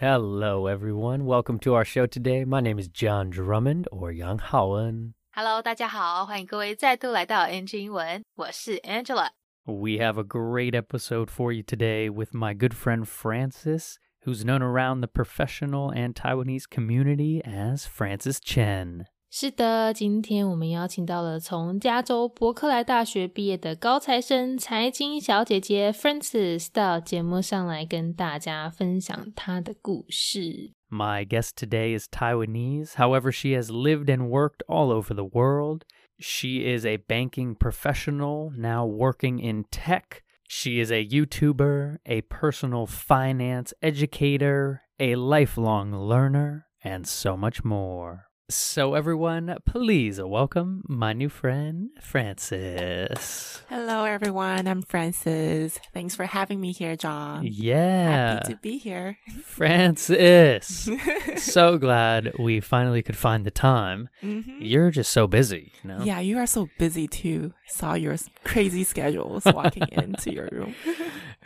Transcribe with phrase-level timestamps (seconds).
[0.00, 1.24] Hello, everyone.
[1.24, 2.44] Welcome to our show today.
[2.44, 5.14] My name is John Drummond or Yang Haoen.
[5.32, 9.30] Hello，大家好，欢迎各位再度来到 NG 英文，我是 Angela。
[9.64, 14.62] We have a great episode for you today with my good friend Francis, who's known
[14.62, 19.06] around the professional and Taiwanese community as Francis Chen.
[19.30, 30.72] 是的，今天我们邀请到了从加州伯克莱大学毕业的高材生财经小姐姐 Frances 到节目上来跟大家分享她的故事。
[30.88, 32.94] My guest today is Taiwanese.
[32.94, 35.82] However, she has lived and worked all over the world.
[36.18, 40.22] She is a banking professional, now working in tech.
[40.48, 48.28] She is a YouTuber, a personal finance educator, a lifelong learner, and so much more.
[48.55, 53.61] So, everyone, please welcome my new friend, Francis.
[53.69, 54.67] Hello, everyone.
[54.67, 55.79] I'm Francis.
[55.93, 57.47] Thanks for having me here, John.
[57.49, 59.17] Yeah, Happy to be here.
[59.45, 60.89] Francis.
[61.37, 64.09] so glad we finally could find the time.
[64.21, 64.57] Mhm.
[64.59, 66.03] You're just so busy, you know?
[66.03, 67.53] Yeah, you are so busy too.
[67.67, 70.75] Saw your crazy schedules walking into your room.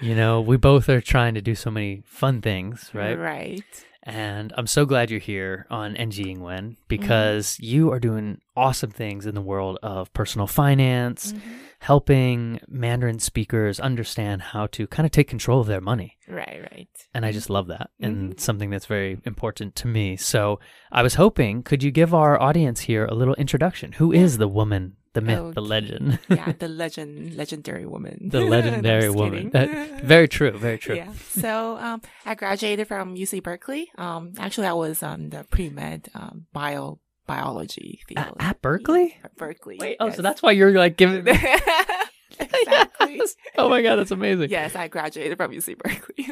[0.01, 3.13] You know, we both are trying to do so many fun things, right?
[3.15, 3.63] Right.
[4.05, 6.73] And I'm so glad you're here on NG Ingwen mm-hmm.
[6.87, 11.53] because you are doing awesome things in the world of personal finance, mm-hmm.
[11.79, 16.17] helping Mandarin speakers understand how to kind of take control of their money.
[16.27, 16.89] Right, right.
[17.15, 18.37] And I just love that and mm-hmm.
[18.37, 20.17] something that's very important to me.
[20.17, 20.59] So
[20.91, 23.93] I was hoping, could you give our audience here a little introduction?
[23.93, 26.19] Who is the woman, the myth, the legend?
[26.29, 28.29] Yeah, the legend, legendary woman.
[28.29, 29.49] the legendary woman.
[29.49, 30.95] That- very true, very true.
[30.95, 31.11] Yeah.
[31.29, 33.89] So um, I graduated from UC Berkeley.
[33.97, 38.37] Um, actually, I was on the pre med um, bio biology At, field.
[38.39, 39.17] at Berkeley?
[39.23, 39.77] At Berkeley.
[39.81, 40.15] Wait, oh, yes.
[40.17, 41.31] so that's why you're like giving me.
[42.39, 43.15] exactly.
[43.17, 43.35] Yes.
[43.57, 44.49] Oh my god, that's amazing.
[44.49, 46.29] Yes, I graduated from UC Berkeley.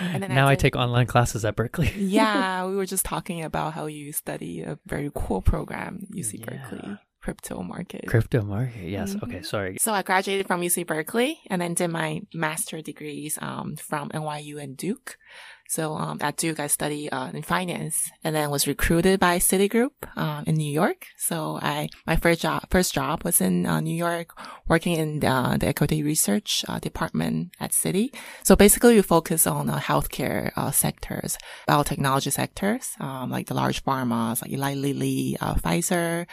[0.00, 1.92] and then now I did- take online classes at Berkeley.
[1.96, 6.46] yeah, we were just talking about how you study a very cool program, UC Yeah.
[6.46, 8.04] Berkeley, crypto market.
[8.06, 8.86] Crypto market.
[8.96, 9.14] Yes.
[9.14, 9.22] Mhm.
[9.24, 9.42] Okay.
[9.42, 9.76] Sorry.
[9.80, 14.54] so I graduated from UC Berkeley and then did my master degrees um, from NYU
[14.62, 15.16] and Duke.
[15.68, 19.96] So um, at Duke, I studied uh, in finance, and then was recruited by Citigroup
[20.14, 21.06] um, in New York.
[21.16, 24.28] So I my first job first job was in uh, New York,
[24.68, 28.06] working in uh, the equity research uh, department at Citi.
[28.44, 33.82] So basically, we focus on uh, healthcare uh, sectors, biotechnology sectors, um, like the large
[33.82, 36.26] pharmas like Eli Lilly, uh, Pfizer,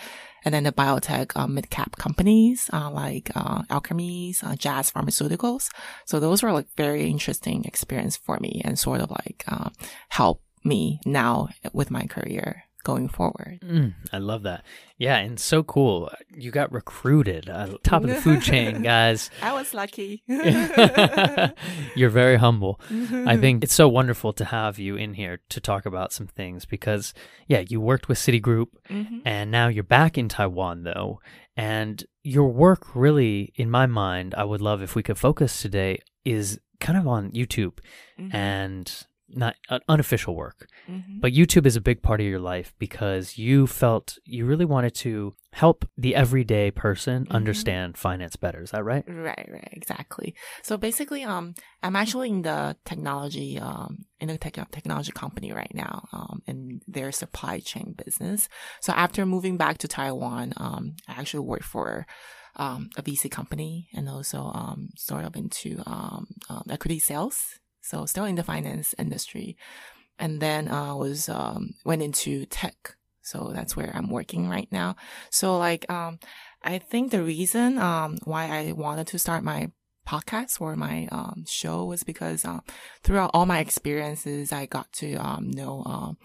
[0.44, 5.70] and then the biotech uh, mid-cap companies uh, like uh, Alkermes, uh, Jazz Pharmaceuticals.
[6.06, 9.70] So those were like very interesting experience for me and sort of like uh,
[10.10, 13.60] help me now with my career going forward.
[13.64, 14.64] Mm, I love that.
[14.98, 16.10] Yeah, and so cool.
[16.36, 17.50] You got recruited.
[17.50, 19.30] Uh, top of the food chain, guys.
[19.42, 20.24] I was lucky.
[21.96, 22.80] You're very humble.
[22.90, 26.66] I think it's so wonderful to have you in here to talk about some things
[26.66, 27.14] because,
[27.48, 29.22] yeah, you worked with Citigroup Mhm.
[29.26, 31.20] and now you're back in Taiwan, though.
[31.58, 36.00] And your work, really, in my mind, I would love if we could focus today,
[36.24, 37.80] is kind of on YouTube
[38.20, 38.34] Mhm.
[38.34, 39.04] and
[39.36, 40.68] not uh, unofficial work.
[40.90, 41.22] Mhm.
[41.22, 44.94] But YouTube is a big part of your life because you felt you really wanted
[44.96, 47.32] to help the everyday person Mhm.
[47.32, 48.62] understand finance better.
[48.62, 49.04] Is that right?
[49.08, 50.34] Right, right, exactly.
[50.64, 51.54] So basically, um,
[51.84, 56.82] I'm actually in the technology, um, in a tech- technology company right now, um, in
[56.88, 58.48] their supply chain business.
[58.82, 62.06] So after moving back to Taiwan, um, I actually worked for,
[62.56, 67.60] um, a VC company and also, um, sort of into, um, um equity sales.
[67.82, 69.58] So still in the finance industry.
[70.20, 72.96] And then, uh, was, um, went into tech.
[73.22, 74.96] So that's where I'm working right now.
[75.30, 76.20] So like, um,
[76.64, 79.72] I think the reason um, why I wanted to start my
[80.08, 82.62] podcast or my um, show was because um,
[83.04, 85.84] throughout all my experiences, I got to um, know.
[85.86, 86.18] Um,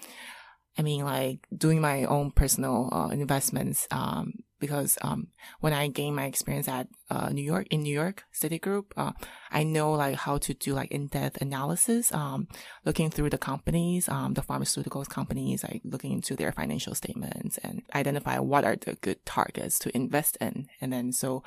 [0.78, 3.87] I mean, like doing my own personal uh, investments.
[3.91, 5.28] Um, because um,
[5.60, 9.12] when I gained my experience at uh, New York in New York Citigroup, uh,
[9.50, 12.12] I know like how to do like in-depth analysis.
[12.12, 12.48] Um,
[12.84, 17.83] looking through the companies, um, the pharmaceuticals companies, like looking into their financial statements and
[17.95, 20.68] identify what are the good targets to invest in.
[20.80, 21.42] And then so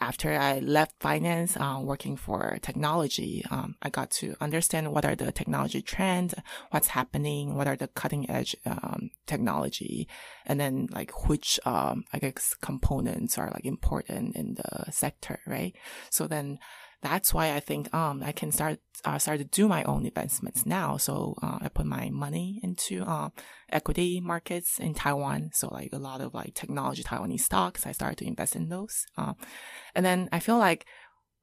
[0.00, 5.14] after I left finance, uh, working for technology, um, I got to understand what are
[5.14, 6.34] the technology trends,
[6.70, 10.08] what's happening, what are the cutting edge um, technology,
[10.46, 15.74] and then like which um, I guess components are like important in the sector, right?
[16.10, 16.58] So then
[17.02, 20.64] that's why I think um I can start uh, start to do my own investments
[20.64, 20.96] now.
[20.96, 23.30] So uh, I put my money into uh,
[23.70, 25.50] equity markets in Taiwan.
[25.52, 29.04] So like a lot of like technology Taiwanese stocks, I started to invest in those.
[29.18, 29.34] Uh,
[29.94, 30.86] and then I feel like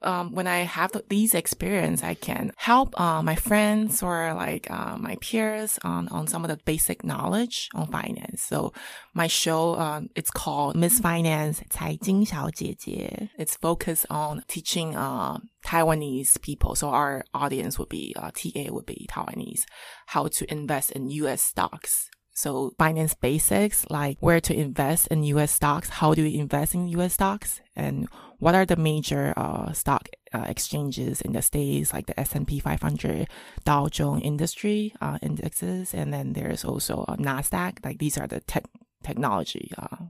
[0.04, 4.96] um, when I have these experience, I can help uh, my friends or like uh,
[4.98, 8.42] my peers on, on some of the basic knowledge on finance.
[8.42, 8.72] So
[9.14, 13.30] my show, um, it's called Miss Finance 财经小姐姐.
[13.38, 16.74] It's focused on teaching uh, Taiwanese people.
[16.74, 19.64] So our audience would be, uh, TA would be Taiwanese,
[20.06, 22.10] how to invest in US stocks.
[22.39, 26.87] so finance basics, like where to invest in US stocks, how do you invest in
[26.87, 28.07] US stocks, and
[28.37, 33.27] what are the major uh, stock uh, exchanges in the states, like the S&P 500,
[33.65, 37.83] Dow Jones Industry uh, indexes, and then there's also uh, Nasdaq.
[37.83, 38.63] Like these are the tech
[39.03, 40.05] technology uh,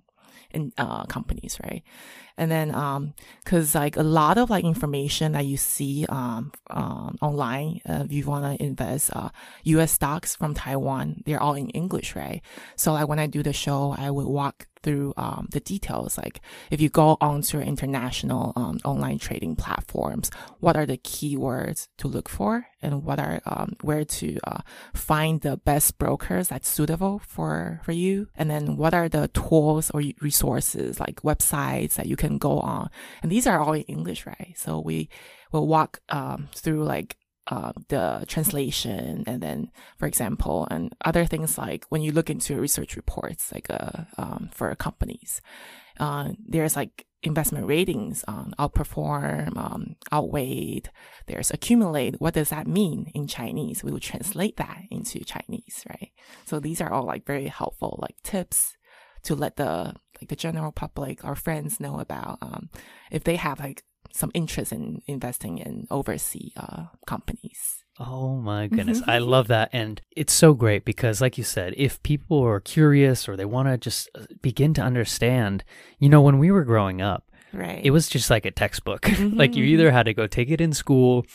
[0.51, 1.83] in uh, companies, right?
[2.37, 3.13] And then, um,
[3.45, 8.13] cause like a lot of like information that you see, um, um, online, uh, if
[8.13, 9.29] you want to invest, uh,
[9.63, 12.41] US stocks from Taiwan, they're all in English, right?
[12.77, 16.17] So like when I do the show, I would walk through um, the details.
[16.17, 16.41] Like
[16.71, 22.29] if you go onto international um, online trading platforms, what are the keywords to look
[22.29, 24.61] for, and what are um, where to uh,
[24.93, 29.91] find the best brokers that's suitable for for you, and then what are the tools
[29.91, 32.89] or resources like websites that you can go on,
[33.21, 34.53] and these are all in English, right?
[34.55, 35.09] So we
[35.51, 37.17] will walk um, through like
[37.49, 42.55] uh, the translation and then for example and other things like when you look into
[42.55, 45.41] research reports like uh, um, for companies
[45.99, 50.89] uh, there's like investment ratings um, outperform um, outweighed
[51.27, 52.19] there's accumulate.
[52.21, 53.83] What does that mean in chinese?
[53.83, 56.11] We will translate that into chinese right?
[56.45, 58.77] So these are all like very helpful like tips
[59.23, 62.69] to let the like the general public our friends know about um,
[63.11, 67.83] if they have like some interest in investing in overseas uh, companies.
[67.99, 69.01] Oh my goodness.
[69.07, 69.69] I love that.
[69.73, 73.67] And it's so great because, like you said, if people are curious or they want
[73.67, 75.63] to just uh, begin to understand,
[75.99, 77.81] you know, when we were growing up, Right.
[77.83, 79.09] it was just like a textbook.
[79.19, 79.69] like you Mhm.
[79.69, 81.25] either had to go take it in school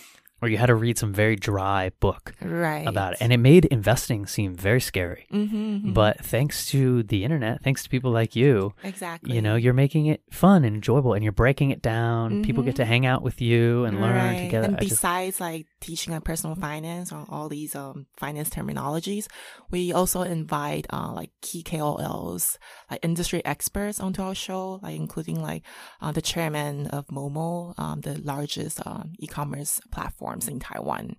[0.43, 3.19] or you had to read some very dry book right about it.
[3.21, 5.27] And it made investing seem very scary.
[5.33, 9.73] Mm-hmm, But thanks to the internet, thanks to people like you, exactly, you know, you're
[9.73, 12.43] making it fun and enjoyable and you're breaking it down.
[12.43, 14.41] People get to hang out with you and learn Right.
[14.41, 14.67] together.
[14.69, 19.27] And I just- besides like teaching like personal finance or all these um finance terminologies,
[19.71, 22.59] we also invite uh like key KOLs,
[22.91, 25.63] like industry experts onto our show, like including like
[26.01, 29.81] uh, the chairman of Momo, um the largest um e-commerce
[30.25, 31.17] platforms in Taiwan.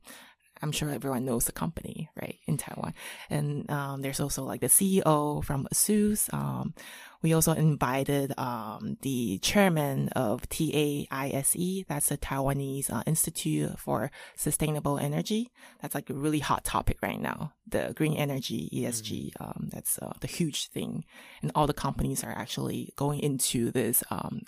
[0.61, 2.93] I'm sure everyone knows the company, right, in Taiwan.
[3.29, 6.33] And um, there's also like the CEO from ASUS.
[6.33, 6.73] Um,
[7.21, 14.97] we also invited um, the chairman of TAISE, that's the Taiwanese uh, Institute for Sustainable
[14.97, 15.51] Energy.
[15.81, 17.51] That's like a really hot topic right now.
[17.67, 21.03] The green energy, ESG, um, that's uh, the huge thing.
[21.41, 24.43] And all the companies are actually going into this, um,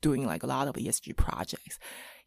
[0.00, 1.78] doing like a lot of ESG projects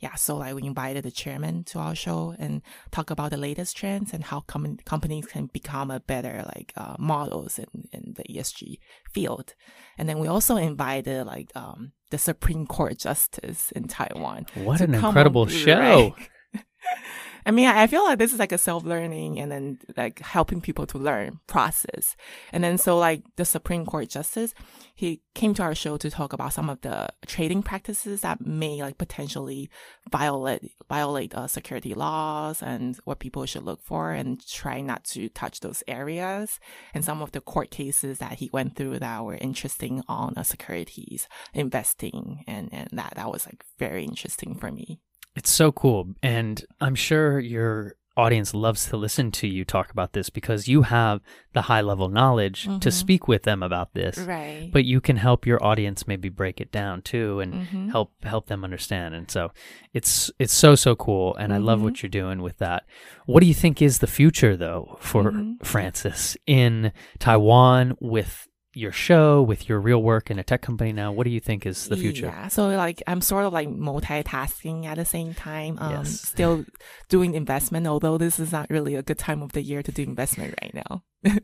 [0.04, 2.62] yeah, so like we invited the chairman to our show and
[2.92, 6.98] talk about the latest trends and how com- companies can become a better like uh,
[7.00, 8.80] models in, in the ESG
[9.14, 9.56] field.
[9.98, 14.46] And then we also invited like um, the Supreme Court Justice in Taiwan.
[14.56, 16.14] what an incredible show.
[17.46, 20.62] I mean, I feel like this is like a self learning and then like helping
[20.62, 22.16] people to learn process.
[22.52, 24.54] And then so like the Supreme Court Justice,
[24.96, 28.82] he came to our show to talk about some of the trading practices that may
[28.82, 29.70] like potentially
[30.12, 35.30] violate violate uh, security laws and what people should look for and try not to
[35.30, 36.60] touch those areas.
[36.94, 40.44] And some of the court cases that he went through that were interesting on uh,
[40.44, 45.00] securities investing, and and that that was like very interesting for me.
[45.36, 46.14] It's so cool.
[46.22, 50.84] And I'm sure your audience loves to listen to you talk about this because you
[50.84, 51.20] have
[51.54, 52.94] the high level knowledge to Mhm.
[52.94, 54.20] speak with them about this.
[54.20, 54.70] Right.
[54.72, 57.90] But you can help your audience maybe break it down too and Mhm.
[57.90, 59.16] help help them understand.
[59.16, 59.52] And so
[59.96, 61.84] it's it's so so cool and I love Mhm.
[61.86, 62.84] what you're doing with that.
[63.26, 65.66] What do you think is the future though for Mhm.
[65.66, 71.12] Francis in Taiwan with your show, with your real work in a tech company now?
[71.12, 72.26] What do you think is the future?
[72.28, 72.48] Yeah.
[72.48, 75.78] So like I'm sort of like multitasking at the same time.
[75.80, 76.22] Um Yes.
[76.22, 76.66] still
[77.10, 80.04] doing investment, although this is not really a good time of the year to do
[80.04, 81.04] investment right now.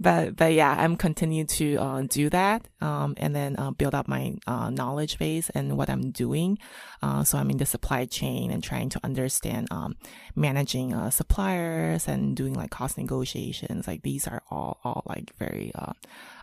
[0.00, 4.08] but but yeah, I'm continuing to uh, do that um, and then uh, build up
[4.08, 6.58] my uh, knowledge base and what I'm doing.
[7.02, 9.96] Uh, so I'm in the supply chain and trying to understand um,
[10.34, 13.86] managing uh, suppliers and doing like cost negotiations.
[13.86, 15.92] Like these are all all like very uh,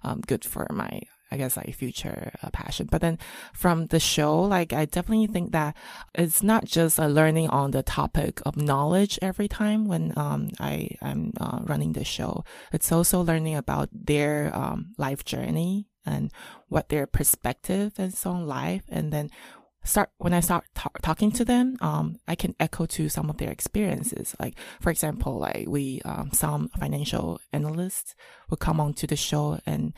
[0.03, 2.87] um, good for my I guess like future uh, passion.
[2.89, 3.17] But then
[3.53, 5.75] from the show, like I definitely think that
[6.15, 10.89] it's not just uh, learning on the topic of knowledge every time when um I
[11.01, 12.43] I'm uh, running the show.
[12.71, 16.31] It's also learning about their um life journey and
[16.69, 19.29] what their perspective is on life, and then
[19.87, 23.37] start when I start ta- talking to them, um, I can echo to some of
[23.37, 24.35] their experiences.
[24.39, 28.15] Like for example, like we um, some financial analysts
[28.49, 29.93] would come onto the show and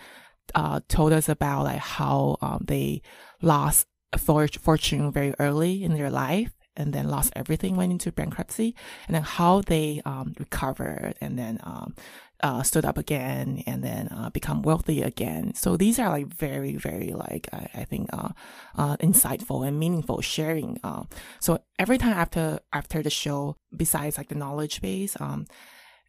[0.55, 3.01] uh, told us about like how um, they
[3.41, 8.11] lost a for- fortune very early in their life and then lost everything, went into
[8.11, 8.73] bankruptcy,
[9.07, 11.93] and then how they um, recovered and then um,
[12.41, 15.53] uh, stood up again and then uh, become wealthy again.
[15.55, 18.29] So these are like very, very like I, I think uh,
[18.77, 20.79] uh, insightful and meaningful sharing.
[20.83, 21.03] Uh,
[21.39, 25.45] so every time after after the show, besides like the knowledge base, um,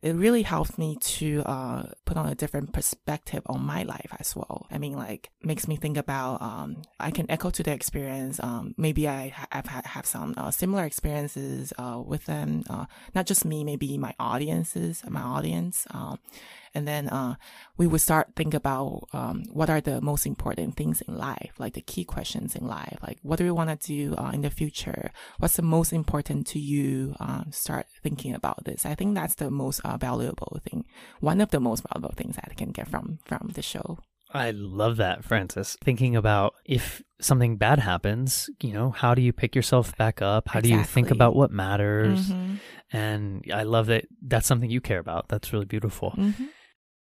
[0.02, 4.35] it really helps me to uh, put on a different perspective on my life as
[4.35, 4.66] well.
[4.71, 8.40] I mean, like makes me think about um, I can echo to the experience.
[8.42, 12.64] Um, maybe I have have some uh, similar experiences uh, with them.
[12.71, 15.87] Uh, not just me, maybe my audiences, my audience.
[15.90, 16.19] Um,
[16.75, 17.35] and then uh,
[17.77, 21.75] we would start think about um, what are the most important things in life, like
[21.75, 24.50] the key questions in life, like what do we want to do uh, in the
[24.50, 25.11] future?
[25.39, 27.15] What's the most important to you?
[27.21, 28.87] Um, start thinking about this.
[28.87, 30.85] I think that's the most uh, valuable thing.
[31.21, 33.99] One of the most valuable things that I can get from from the show.
[34.33, 35.77] I love that, Francis.
[35.83, 40.49] Thinking about if something bad happens, you know, how do you pick yourself back up?
[40.49, 42.31] How do you think about what matters?
[42.31, 42.61] Mhm.
[42.93, 45.29] And I love that that's something you care about.
[45.29, 46.12] That's really beautiful.
[46.17, 46.49] Mhm.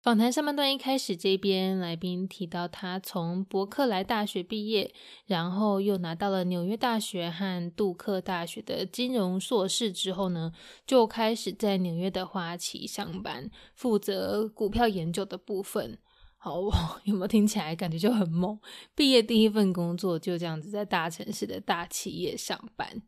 [0.02, 4.94] 访谈上半段一开始，这边来宾提到他从伯克莱大学毕业，
[5.26, 10.54] 然后又拿到了纽约大学和杜克大学的金融硕士之后呢，
[10.88, 16.00] 就开始在纽约的花旗上班，负责股票研究的部分。
[16.38, 16.62] 好，
[17.04, 18.58] 有没有听起来感觉就很猛？
[18.96, 23.02] 毕业第一份工作就这样子在大城市的大企业上班。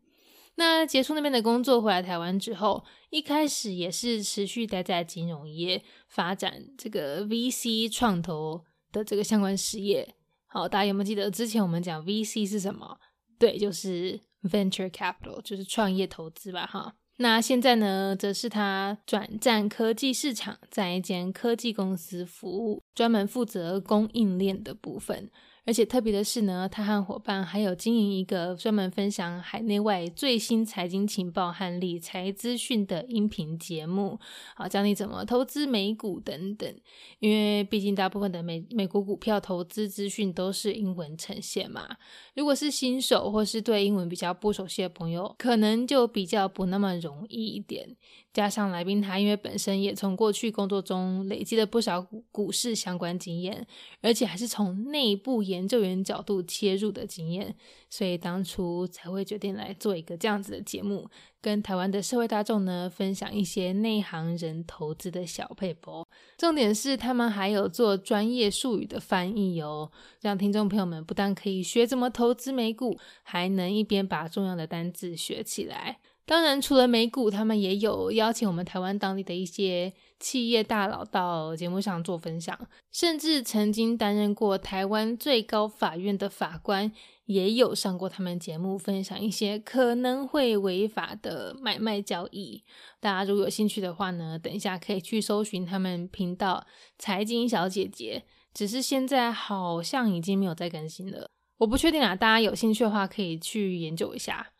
[0.56, 10.14] 那结束那边的工作，回来台湾之后，一开始也是持续待在金融业，发展这个 VC 创投的这个相关事业。
[10.46, 12.98] 好，大家有没有记得之前我们讲 VC 是什么？
[13.38, 16.94] 对，就是 Venture Capital，就是创业投资吧，哈。
[17.16, 25.30] 那现在呢，则是他转战科技市场，在一间科技公司服务，专门负责供应链的部分。
[25.64, 34.18] 而且特别的是呢，他和伙伴还有经营一个专门分享海内外最新财经情报和理财资讯的音频节目，
[34.56, 36.74] 好教你怎么投资美股等等。
[37.20, 41.96] 因为毕竟大部分的美美国股票投资资讯都是英文呈现嘛，
[42.34, 47.96] 如果是新手或是对英文比较不熟悉的朋友，可能就比较不那么容易一点。
[48.32, 53.66] 加上来宾他因为本身也从过去工作中累积了不少股市相关经验，
[54.00, 57.54] 而且还是从内部研究员角度切入的经验，
[57.90, 61.08] 所以当初才会决定来做一个这样子的节目，
[61.42, 66.08] 跟台湾的社会大众呢分享一些内行人投资的小配博。
[66.38, 69.90] 重点是他们还有做专业术语的翻译哦，
[70.22, 75.98] 让听众朋友们不但可以学怎么投资美股，还能一边把重要的单字学起来。
[76.24, 82.56] 当然，除了美股，他们也有邀请我们台湾当地的一些企业大佬到节目上做分享，
[82.92, 86.92] 甚至曾经担任过台湾最高法院的法官，
[87.24, 92.62] 也有上过他们节目分享一些可能会违法的买卖交易。
[93.00, 96.64] 大家如果有兴趣的话呢，等一下可以去搜寻他们频道
[96.98, 98.22] “财经小姐姐”，
[98.54, 102.14] 只是现在好像已经没有再更新了，我不确定啊。
[102.14, 104.52] 大家有兴趣的话，可以去研究一下。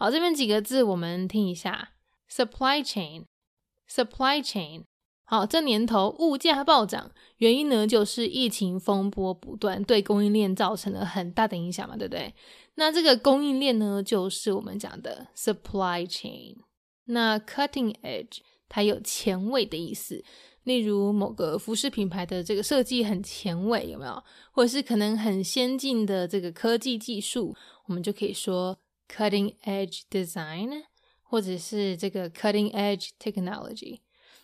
[0.00, 1.90] 好，这边几个字我们听一下
[2.30, 4.84] ：supply chain，supply chain。
[5.24, 12.34] 好，这年头物价暴涨，原因呢就是疫情风波不断，对供应链造成了很大的影响嘛，对不对？
[12.76, 16.56] 那这个供应链呢，就是我们讲的 supply chain。
[17.04, 18.38] 那 cutting edge
[18.70, 20.24] 它有前卫的意思，
[20.62, 24.24] 例如某个服饰品牌的这个设计很前卫，有没有？
[24.50, 27.54] 或者是可能很先进的这个科技技术，
[27.84, 28.78] 我们就可以说
[29.10, 30.84] cutting edge design，
[31.22, 34.00] 或者是这个 cutting edge technology。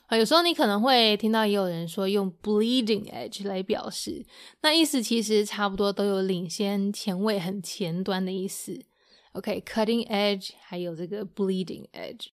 [0.06, 4.24] 啊，有时候你可能会听到也有人说用 bleeding edge 来表示，
[4.62, 8.84] 那意思其实差不多都有领先、前卫、很前端的意思。
[9.32, 12.28] OK，cutting、edge 还有这个 bleeding edge。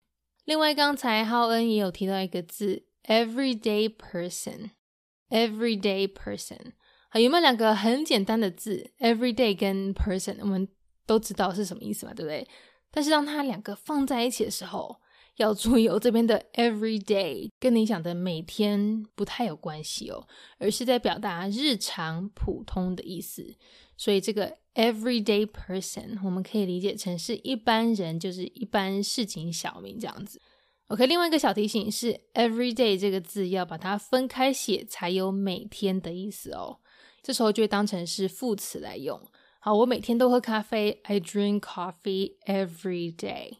[0.45, 6.73] 另外，刚才浩恩也有提到一个字，everyday person，everyday person。
[7.09, 10.67] 好，有没有两个很简单的字，everyday 跟 person，我们
[11.05, 12.48] 都知道是什么意思嘛，对不对？
[12.89, 14.98] 但是当它两个放在一起的时候，
[15.38, 20.27] 要注意哦，这边的 everyday 跟你讲的每天不太有关系哦，
[20.58, 23.55] 而是在表达日常普通的意思。
[23.96, 30.41] 所以这个 everyday person 我们可以理解成是一般人，就是一般市井小民这样子。
[30.88, 36.79] OK，另外一个小提醒是 everyday 这个字要把它分开写，才有每天的意思哦。
[37.24, 39.22] 这时候就会当成是副词来用。
[39.60, 43.58] 好，我每天都喝咖啡，I drink coffee every day。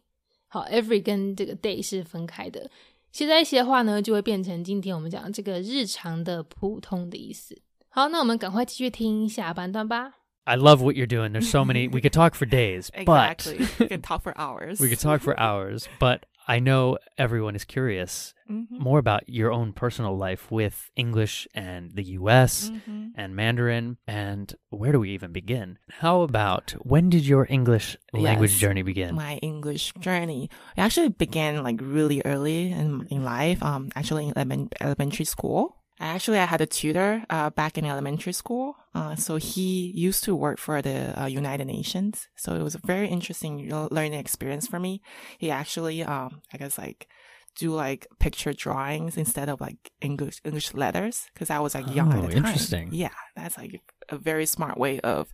[0.49, 2.71] 好，every 跟这个 day 是分开的，
[3.13, 7.61] 写在一起的话呢，就会变成今天我们讲这个日常的普通的意思。
[7.89, 10.13] 好，那我们赶快继续听下半段吧。
[10.45, 11.33] I love what you're doing.
[11.33, 11.89] There's so many.
[11.89, 13.59] We could talk for days, Exactly.
[13.59, 14.81] but we can talk for hours.
[14.81, 15.87] we could talk for hours.
[15.99, 18.72] But I know everyone is curious Mhm.
[18.80, 22.70] more about your own personal life with English and the U.S.
[22.72, 23.12] Mhm.
[23.16, 23.98] and Mandarin.
[24.08, 25.78] And where do we even begin?
[26.02, 28.60] How about when did your English language Yes.
[28.60, 29.16] journey begin?
[29.16, 30.50] my English journey.
[30.76, 33.62] It actually began like really early in, in life.
[33.64, 35.78] Um, actually in elementary school.
[36.02, 38.76] I Actually, I had a tutor uh, back in elementary school.
[38.94, 42.28] Uh, so he used to work for the uh, United Nations.
[42.36, 45.02] So it was a very interesting learning experience for me.
[45.38, 47.08] He actually, um, I guess like
[47.56, 52.12] do like picture drawings instead of like English English letters because I was like young
[52.14, 52.46] Oh, at the time.
[52.46, 52.90] interesting.
[52.92, 53.82] Yeah, that's like
[54.12, 55.32] a very smart way of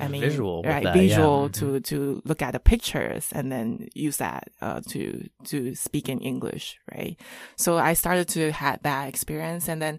[0.00, 0.84] I mean, visual, right?
[0.84, 1.52] that, visual Mhm.
[1.58, 6.18] to to look at the pictures and then use that uh, to to speak in
[6.20, 7.16] English, right?
[7.56, 9.98] So I started to have that experience, and then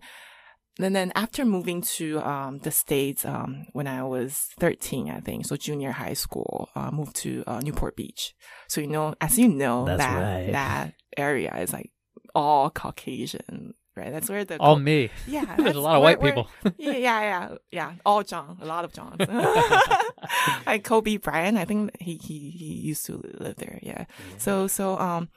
[0.80, 5.46] and then after moving to um, the states um, when I was thirteen, I think,
[5.48, 8.36] so junior high school, uh, moved to uh, Newport Beach.
[8.68, 10.52] So you know, as you know, That's that right.
[10.52, 11.90] that area is like
[12.36, 13.74] all Caucasian.
[13.98, 15.10] Right, that's where the All Cau- me.
[15.28, 16.50] yeah, There's a lot of white where- people.
[16.78, 17.94] yeah, yeah, yeah, yeah.
[18.06, 19.18] All John, a lot of Johns.
[20.66, 23.80] like Kobe Bryant, I think he, he he used to live there.
[23.82, 24.06] Yeah.
[24.38, 25.30] So so um,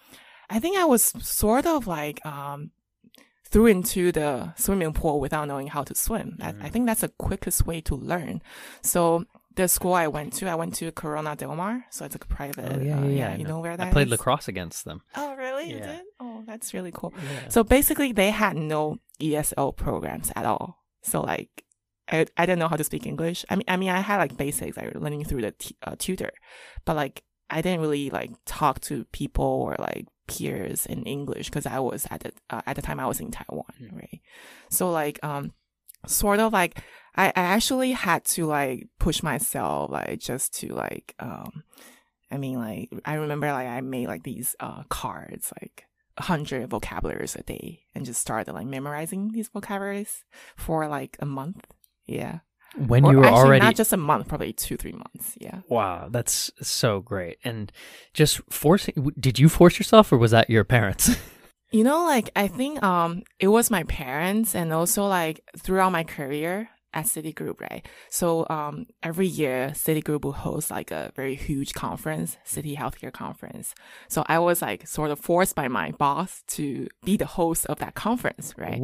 [0.48, 2.70] I think I was sort of like um
[3.44, 6.36] threw into the swimming pool without knowing how to swim.
[6.38, 8.42] That, I think that's the quickest way to learn.
[8.82, 9.24] So
[9.60, 12.28] the school I went to, I went to Corona Del Mar, so it's like a
[12.28, 12.72] private.
[12.72, 13.36] Oh, yeah, uh, yeah, yeah.
[13.36, 13.50] You know.
[13.50, 14.12] know where that I played is?
[14.12, 15.02] lacrosse against them.
[15.16, 15.70] Oh, really?
[15.70, 16.00] You did?
[16.18, 17.12] Oh, that's really cool.
[17.16, 17.48] Yeah.
[17.48, 20.78] So basically, they had no ESL programs at all.
[21.02, 21.64] So like,
[22.10, 23.44] I, I didn't know how to speak English.
[23.48, 25.94] I mean, I mean, I had like basics, I like learning through the t- uh,
[25.98, 26.30] tutor,
[26.84, 31.66] but like, I didn't really like talk to people or like peers in English because
[31.66, 33.92] I was at the uh, at the time I was in Taiwan, Mm.
[33.96, 34.20] right?
[34.70, 35.52] So like, um,
[36.06, 36.82] sort of like,
[37.16, 41.64] I, I actually had to like push myself, like just to like, um,
[42.30, 45.84] I mean, like, I remember like I made like these uh cards, like
[46.16, 50.24] a hundred vocabularies a day, and just started like memorizing these vocabularies
[50.56, 51.66] for like a month.
[52.06, 52.40] Yeah,
[52.76, 55.36] When Or you were actually already not just a month, probably two three months.
[55.40, 55.60] Yeah.
[55.68, 57.38] Wow, that's so great.
[57.44, 57.72] And
[58.14, 61.10] just forcing did you force yourself or was that your parents?
[61.72, 66.02] You know, like I think um it was my parents and also like throughout my
[66.02, 67.86] career at Citigroup, right?
[68.10, 73.74] So um every year Citigroup will host like a very huge conference, Citi Healthcare Conference.
[74.08, 77.78] So I was like sort of forced by my boss to be the host of
[77.78, 78.80] that conference, right?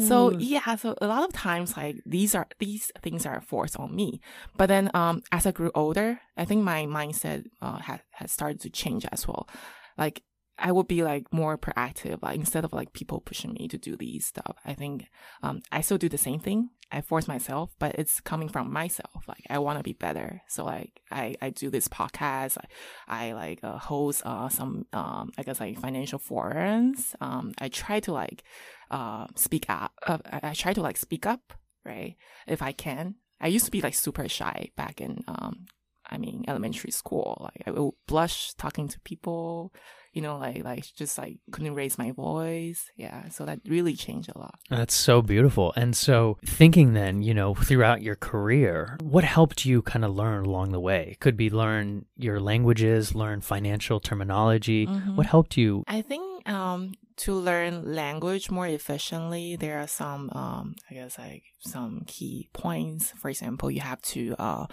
[0.00, 3.94] So yeah, so a lot of times like these are these things are forced on
[3.94, 4.20] me.
[4.56, 8.60] But then um as I grew older, I think my mindset uh had had started
[8.60, 9.48] to change as well.
[9.96, 10.22] Like
[10.58, 13.96] I would be like more proactive, like instead of like people pushing me to do
[13.96, 14.56] these stuff.
[14.64, 15.06] I think
[15.42, 16.70] um I still do the same thing.
[16.90, 19.28] I force myself, but it's coming from myself.
[19.28, 20.42] Like I want to be better.
[20.48, 22.58] So like I I do this podcast.
[23.06, 27.14] I, I like uh, host uh some um I guess like financial forums.
[27.20, 28.42] Um I try to like
[28.90, 29.92] uh speak up.
[30.06, 31.52] Uh, I, try to like speak up,
[31.84, 32.16] right?
[32.46, 33.16] If I can.
[33.40, 35.66] I used to be like super shy back in um
[36.08, 37.38] I mean elementary school.
[37.40, 39.72] Like I would blush talking to people
[40.12, 42.90] you know, like like just like couldn't raise my voice.
[42.96, 44.58] Yeah, so that really changed a lot.
[44.68, 45.72] That's so beautiful.
[45.76, 50.44] And so, thinking then, you know, throughout your career, what helped you kind of learn
[50.44, 51.16] along the way?
[51.20, 54.86] Could be learn your languages, learn financial terminology.
[54.86, 55.14] Mhm.
[55.14, 55.84] What helped you?
[55.86, 61.44] I think um to learn language more efficiently, there are some um I guess like
[61.60, 63.12] some key points.
[63.20, 64.66] For example, you have to uh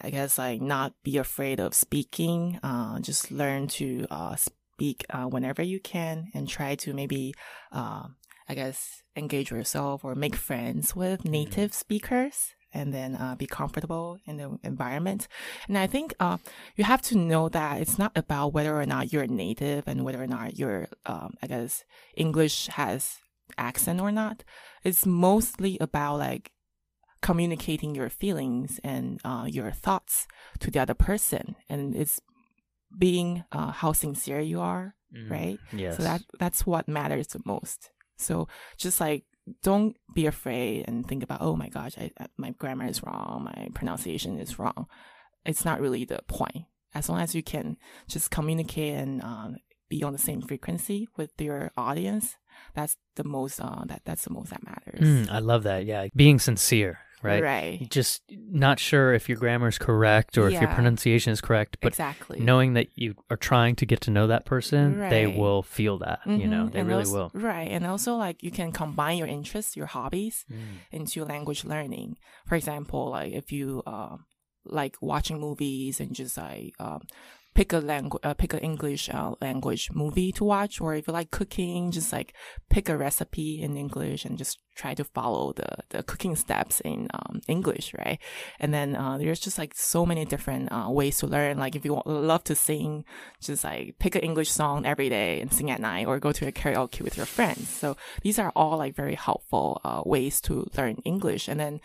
[0.00, 2.58] I guess like not be afraid of speaking.
[2.62, 7.34] Uh, just learn to uh, speak uh, whenever you can, and try to maybe,
[7.72, 8.16] um,
[8.48, 14.18] I guess, engage yourself or make friends with native speakers, and then uh, be comfortable
[14.26, 15.28] in the environment.
[15.68, 16.38] And I think uh,
[16.76, 20.22] you have to know that it's not about whether or not you're native and whether
[20.22, 21.84] or not your, um, I guess,
[22.16, 23.18] English has
[23.58, 24.44] accent or not.
[24.84, 26.52] It's mostly about like
[27.22, 30.26] communicating your feelings and uh, your thoughts
[30.60, 32.20] to the other person, and it's
[32.96, 34.94] being uh, how sincere you are,
[35.28, 35.58] right?
[35.72, 35.96] Yes.
[35.96, 37.90] So that that's what matters the most.
[38.16, 39.24] So just like
[39.62, 43.44] don't be afraid and think about oh my gosh, I, I- my grammar is wrong,
[43.44, 44.86] my pronunciation is wrong.
[45.44, 46.64] It's not really the point.
[46.94, 47.76] As long as you can
[48.08, 49.56] just communicate and um,
[49.88, 52.36] be on the same frequency with your audience,
[52.74, 55.00] that's the most uh, that that's the most that matters.
[55.00, 55.86] Mm, I love that.
[55.86, 56.08] Yeah.
[56.14, 56.98] Being sincere.
[57.22, 57.42] Right?
[57.42, 57.90] Right.
[57.90, 61.88] Just not sure if your grammar is correct or if your pronunciation is correct, but
[61.88, 62.40] exactly.
[62.40, 66.20] knowing that you are trying to get to know that person, they will feel that.
[66.26, 66.72] You know, Mhm.
[66.72, 67.40] they And really also- will.
[67.40, 67.68] Right.
[67.70, 70.56] And also like you can combine your interests, your hobbies Mm.
[70.92, 72.16] into language learning.
[72.46, 74.26] For example, like if you um
[74.66, 77.00] like watching movies and just like um
[77.60, 81.12] pick a language uh, pick an English uh, language movie to watch or if you
[81.12, 82.32] like cooking just like
[82.70, 87.06] pick a recipe in English and just try to follow the the cooking steps in
[87.12, 88.18] um English, right?
[88.60, 91.84] And then uh there's just like so many different uh, ways to learn like if
[91.84, 93.04] you want, love to sing
[93.42, 96.48] just like pick an English song every day and sing at night or go to
[96.48, 97.68] a karaoke with your friends.
[97.68, 101.46] So these are all like very helpful uh, ways to learn English.
[101.46, 101.80] And then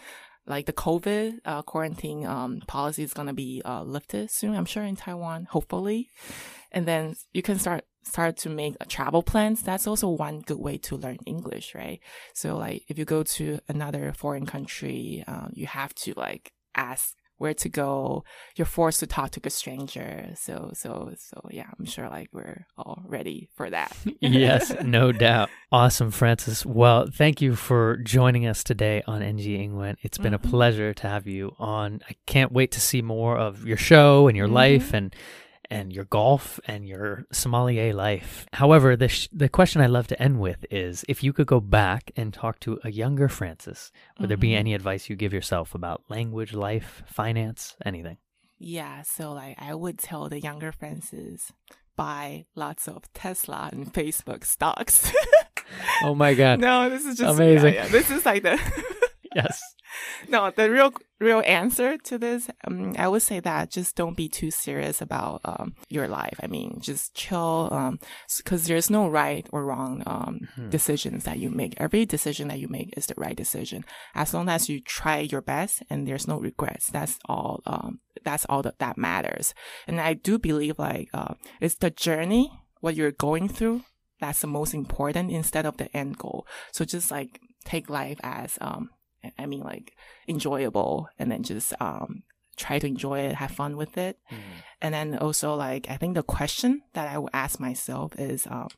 [0.48, 4.66] like the COVID uh, quarantine um, policy is going to be uh, lifted soon, I'm
[4.66, 6.10] sure in Taiwan, hopefully.
[6.72, 9.64] And then you can start start to make uh, travel plans.
[9.64, 12.00] That's also one good way to learn English, right?
[12.34, 17.16] So like if you go to another foreign country, um, you have to like ask
[17.38, 18.24] where to go.
[18.56, 20.30] You're forced to talk to a stranger.
[20.36, 23.96] So so so yeah, I'm sure like we're all ready for that.
[24.20, 25.50] yes, no doubt.
[25.72, 26.66] Awesome, Francis.
[26.66, 29.96] Well, thank you for joining us today on NG Ingwen.
[30.02, 30.50] It's been a Mhm.
[30.50, 32.02] pleasure to have you on.
[32.10, 35.14] I can't wait to see more of your show and your life and
[35.78, 38.46] and your golf and your sommelier life.
[38.62, 41.60] However, the sh- the question I love to end with is if you could go
[41.82, 44.60] back and talk to a younger Francis, would there be Mhm.
[44.64, 48.18] any advice you give yourself about language, life, finance, anything?
[48.58, 51.52] Yeah, so like I would tell the younger Francis
[51.98, 55.12] buy lots of Tesla and Facebook stocks.
[56.04, 56.60] Oh my god.
[56.68, 57.74] no, this is just Amazing.
[57.74, 58.56] yeah, yeah, This is like the
[59.36, 59.62] Yes.
[60.30, 62.50] no, the real real answer to this.
[62.66, 66.40] Um, I would say that just don't be too serious about um your life.
[66.42, 67.70] I mean, just chill.
[67.72, 68.00] Um,
[68.38, 70.70] because there's no right or wrong um Mhm.
[70.72, 71.74] decisions that you make.
[71.78, 73.84] Every decision that you make is the right decision
[74.16, 76.88] as long as you try your best and there's no regrets.
[76.90, 77.62] That's all.
[77.66, 79.54] Um, that's all that that matters.
[79.88, 83.84] And I do believe like uh, it's the journey, what you're going through.
[84.20, 86.48] That's the most important instead of the end goal.
[86.72, 88.90] So just like take life as um
[89.38, 89.94] I mean, like
[90.28, 92.24] enjoyable, and then just um
[92.58, 94.18] try to enjoy it, have fun with it,
[94.82, 98.70] and then also like I think the question that I would ask myself is, um,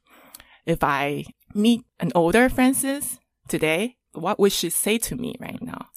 [0.66, 5.88] if I meet an older Francis today, what would she say to me right now?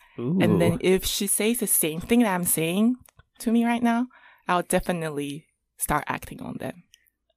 [0.43, 2.97] And then if she says the same thing that I'm saying
[3.39, 4.09] to me right now,
[4.47, 5.47] I'll definitely
[5.79, 6.83] start acting on them.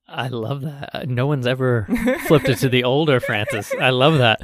[0.05, 0.89] I love that.
[0.93, 1.87] Uh, No one's ever
[2.27, 3.73] flipped it to the older Francis.
[3.79, 4.41] I love that.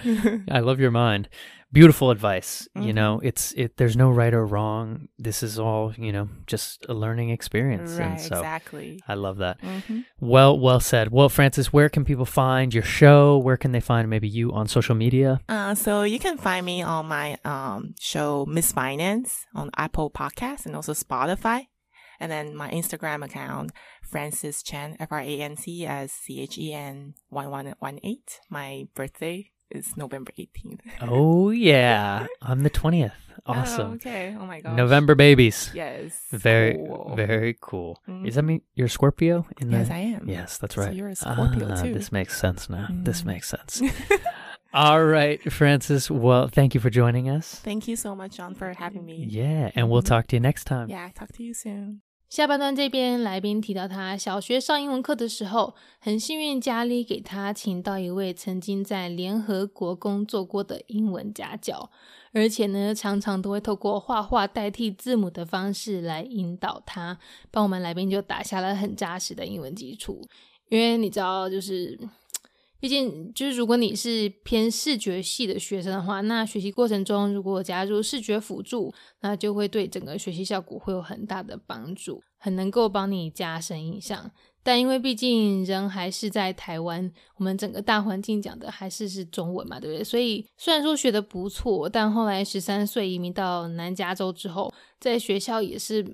[0.50, 1.28] I love your mind.
[1.72, 2.68] Beautiful advice.
[2.76, 2.96] You Mhm.
[2.96, 3.78] know, it's it.
[3.78, 5.08] There's no right or wrong.
[5.20, 7.92] This is all you know, just a learning experience.
[8.00, 9.04] right, and so exactly.
[9.08, 9.62] I love that.
[9.62, 11.12] hmm Well, well said.
[11.12, 13.38] Well, Francis, where can people find your show?
[13.38, 15.42] Where can they find maybe you on social media?
[15.48, 20.66] Uh, so you can find me on my um show Miss Finance on Apple Podcasts
[20.66, 21.68] and also Spotify.
[22.20, 26.58] And then my Instagram account, Francis Chen, F R A N C S C H
[26.58, 28.40] E N one one one eight.
[28.50, 30.82] My birthday is November eighteenth.
[31.02, 33.14] Oh yeah, I'm the twentieth.
[33.46, 33.94] Oh, Awesome.
[33.94, 34.36] okay.
[34.38, 34.76] Oh my gosh.
[34.76, 35.72] November babies.
[35.74, 36.20] Yes.
[36.32, 37.14] Very, Cool.
[37.16, 37.98] very cool.
[38.26, 38.48] Does that Mhm.
[38.48, 39.48] mean you're a Scorpio?
[39.62, 39.94] In Yes, the...
[39.94, 40.28] I am.
[40.30, 40.88] Yes, that's right.
[40.90, 41.94] So you're a Scorpio, Ah, too.
[41.94, 42.88] This makes sense now.
[42.92, 43.26] This Mm.
[43.28, 43.82] makes sense.
[44.74, 46.12] All right, Francis.
[46.12, 47.56] Well, thank you for joining us.
[47.56, 49.26] Thank you so much, John, for having me.
[49.28, 50.08] Yeah, and we'll Mhm.
[50.14, 50.90] talk to you next time.
[50.90, 51.10] Yeah.
[51.16, 52.02] Talk to you soon.
[52.30, 61.90] 下半段这边，来宾提到他小学上英文课的时候，很幸运家里给他请到一位曾经在联合国工作过的英文家教，
[62.32, 67.18] 而且呢，常常都会透过画画代替字母的方式来引导他，
[67.50, 70.22] 帮我们来宾就打下了很扎实的英文基础。
[70.68, 71.98] 因为你知道，就是
[72.80, 84.32] 毕竟就是如果你是偏视觉系的学生的话，那学习过程中如果加入视觉辅助，那就会对整个学习效果会有很大的帮助，很能够帮你加深印象。
[84.64, 90.04] 但因为毕竟人还是在台湾，我们整个大环境讲的还是是中文嘛，对不对？
[90.04, 96.06] 所以虽然说学的不错，但后来十三岁移民到南加州之后，在学校也是。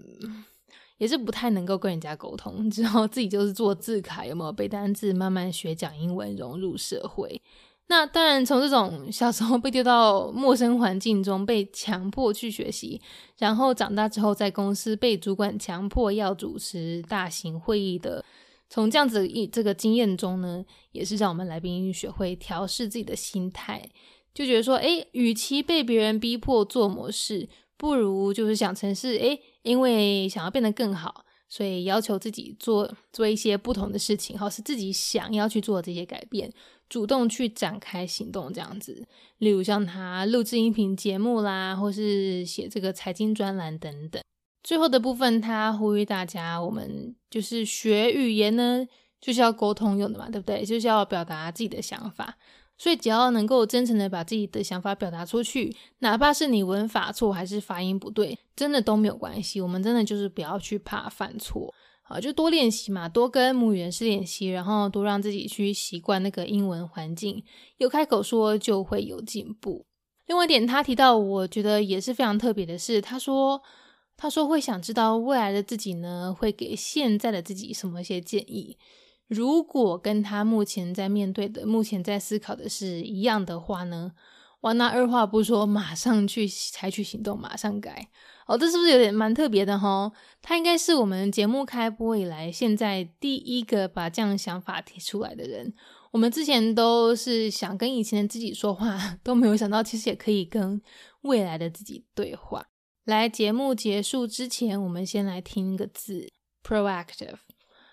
[0.97, 7.41] 也是不太能够跟人家沟通，之后自己就是做字卡，有没有背单字，慢慢学讲英文，融入社会。
[7.87, 12.99] 那当然，从这种小时候被丢到陌生环境中，被强迫去学习，
[13.37, 18.25] 然后长大之后在公司被主管强迫要主持大型会议的，
[18.69, 23.87] 从这样子一这个经验中呢，也是让我们来宾学会调试自己的心态，
[24.33, 36.51] 就觉得说，诶，与其被别人逼迫做某事，不如就是想成是，诶，因为想要变得更好，所以要求自己做做一些不同的事情，好是自己想要去做这些改变。
[36.87, 39.07] 主动去展开行动这样子。
[39.39, 44.21] 例如像他录制音频节目啦，或是写这个财经专栏等等。
[44.61, 48.87] 最后的部分，他呼吁大家，我们就是学语言呢，
[49.19, 50.63] 就是要沟通用的嘛，对不对？
[50.63, 52.37] 就是要表达自己的想法。
[52.77, 59.61] 所以只要能够真诚的把自己的想法表达出去，哪怕是你文法错还是发音不对，真的都没有关系。
[59.61, 67.41] 我们真的就是不要去怕犯错，好，就多练习嘛，多跟母语人士练习，然后多让自己去习惯那个英文环境，
[67.77, 69.85] 有开口说就会有进步。
[70.27, 73.61] 另外一点，他提到我觉得也是非常特别的是，他说
[74.17, 78.77] 他说会想知道未来的自己呢，会给现在的自己什么一些建议。
[79.27, 84.11] 如果跟他目前在面对的、目前在思考的是一样的话呢？
[84.61, 88.09] 哇，那二话不说，马上去采取行动，马上改
[88.47, 88.57] 哦。
[88.57, 90.11] 这是不是有点蛮特别的哈？
[90.41, 95.73] 他应该是我们节目开播以来，现在第一个把这样想法提出来的人。
[96.11, 100.81] 我们之前都是想跟以前的自己说话， 都没有想到其实也可以跟
[101.21, 102.65] 未来的自己对话。
[103.03, 106.31] 来，节目结束之前，我们先来听一个字
[106.63, 107.37] ：proactive。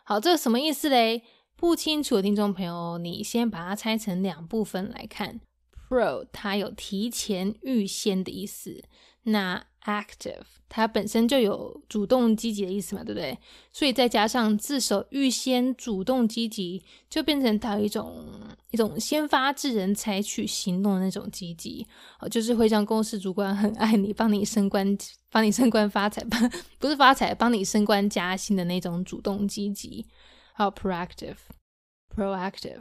[0.05, 1.23] 好，这个什么意思嘞？
[1.57, 5.41] 不清楚的听众朋友，你先把它拆成两部分来看。
[5.89, 8.83] Pro 它有提前、预先的意思，
[9.25, 13.39] 那 active 它本身就有主动、积极的意思嘛，对不对？
[13.73, 18.25] 所以再加上自首、预先、主动、积极，就变成它有一种
[18.71, 21.87] 一种先发制人、采取行动的那种积极。
[22.21, 24.97] 哦，就是会让公司主管很爱你，帮你升官。
[25.31, 26.37] 帮你升官发财，不
[26.79, 30.05] 不是发财，帮你升官加薪的那种主动积极，
[30.53, 32.81] 还有 proactive，proactive。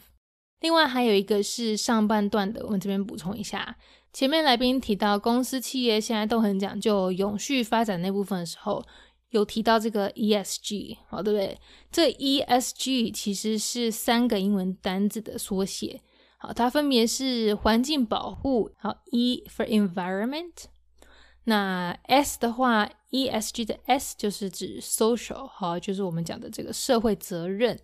[0.59, 3.77] 另外还有一个是上半段的，我们这边补充一下，
[4.13, 8.83] 前面来宾提到公司企业现在都很讲究永续发展那部分的时候，
[9.29, 11.57] 有提到这个 ESG，好对不对？
[11.89, 16.01] 这 ESG 其实是三个英文单字的缩写，
[16.37, 20.65] 好，它分别是环境保护，好 E for environment。
[21.45, 27.79] 那 S 的话，ESG 的 S 就是指 social，好，就是我们讲的这个社会责任。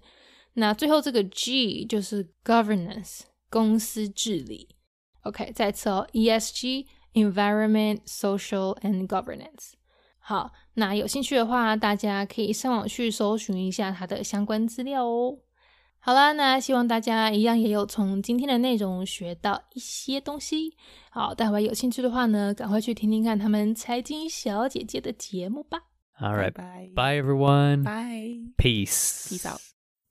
[0.54, 4.77] 那最后这个 G 就是 governance，公司治理。
[5.28, 9.74] OK，再次哦，ESG，environment, social and governance。
[10.20, 15.40] 好，那有兴趣的话，大家可以上网去搜寻一下它的相关资料哦。
[16.00, 20.78] 好啦，那希望大家一样也有从今天的内容学到一些东西。
[21.10, 25.80] 好，待会有兴趣的话呢，赶快去听听看他们财经小姐姐的节目吧。
[26.20, 26.54] All right.
[26.54, 26.94] Bye.
[26.96, 27.84] Bye, everyone.
[27.84, 28.54] Bye.
[28.58, 29.28] Peace.
[29.30, 29.67] Peace out.